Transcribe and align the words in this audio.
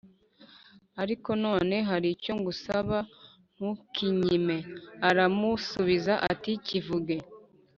Ariko 1.01 1.29
none 1.45 1.75
hari 1.89 2.07
icyo 2.15 2.33
ngusaba 2.39 2.97
ntukinyime.” 3.55 4.55
Aramusubiza 5.09 6.13
ati 6.31 6.51
“Kivuge.” 6.65 7.17